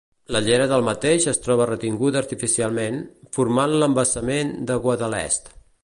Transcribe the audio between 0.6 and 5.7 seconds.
del mateix es troba retinguda artificialment, formant l'Embassament de Guadalest.